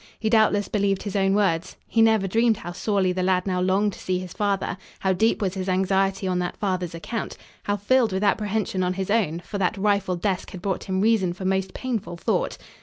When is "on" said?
6.27-6.39, 8.81-8.95